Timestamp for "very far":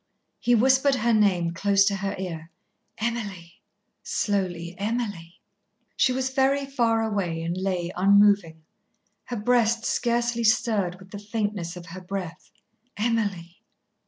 6.31-7.01